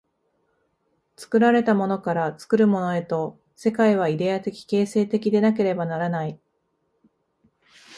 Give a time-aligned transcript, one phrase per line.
[1.15, 6.39] 作られたものから作るものへと、世界はイデヤ的形成的でなければならない。